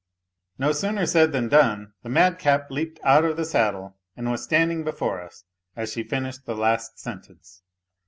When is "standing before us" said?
4.43-5.43